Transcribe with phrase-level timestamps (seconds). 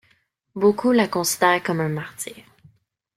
[0.55, 2.33] Beaucoup la considère comme un martyr.